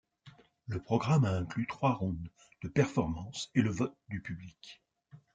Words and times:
Le 0.65 0.81
programme 0.81 1.25
a 1.25 1.31
inclus 1.31 1.67
trois 1.67 1.93
rounds 1.93 2.27
de 2.63 2.67
performances 2.69 3.51
et 3.53 3.61
le 3.61 3.69
vote 3.69 3.95
du 4.09 4.19
public. 4.19 4.81